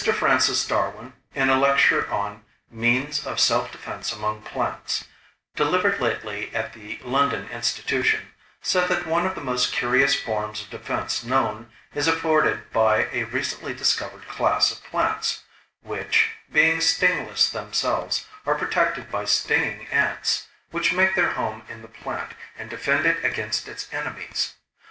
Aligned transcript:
Francis 0.17 0.65
Darwin, 0.65 1.13
in 1.35 1.51
a 1.51 1.59
lecture 1.59 2.09
on 2.09 2.43
"Means 2.71 3.23
of 3.27 3.39
Self 3.39 3.71
Defense 3.71 4.11
among 4.11 4.41
Plants," 4.41 5.05
delivered 5.55 5.99
lately 5.99 6.49
at 6.55 6.73
the 6.73 6.97
London 7.03 7.47
Institution, 7.51 8.29
said 8.63 8.87
that 8.87 9.05
one 9.05 9.27
of 9.27 9.35
the 9.35 9.43
most 9.43 9.71
curious 9.71 10.19
forms 10.19 10.59
of 10.63 10.71
defense 10.71 11.23
known 11.23 11.71
is 11.93 12.07
afforded 12.07 12.71
by 12.73 13.09
a 13.13 13.25
recently 13.25 13.75
discovered 13.75 14.27
class 14.27 14.71
of 14.71 14.83
plants, 14.85 15.43
which, 15.83 16.31
being 16.51 16.81
stingless 16.81 17.51
themselves, 17.51 18.25
are 18.47 18.55
protected 18.55 19.11
by 19.11 19.23
stinging 19.23 19.85
ants, 19.89 20.47
which 20.71 20.93
make 20.93 21.13
their 21.13 21.33
home 21.33 21.61
in 21.69 21.83
the 21.83 21.87
plant 21.87 22.31
and 22.57 22.71
defend 22.71 23.05
it 23.05 23.23
against 23.23 23.67
its 23.67 23.87
enemies. 23.93 24.55